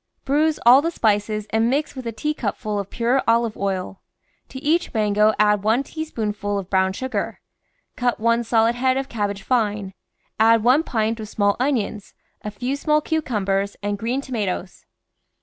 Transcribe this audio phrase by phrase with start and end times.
[0.25, 4.01] Bruise all the spices and mix with a teacupful of pure olive oil.
[4.49, 7.39] To each mango add one teaspoonf ul of brown sugar;
[7.95, 9.93] cut one solid head of cabbage fine,
[10.39, 14.87] add one pint of small onions, a few small cucumbers, and green tomatoes.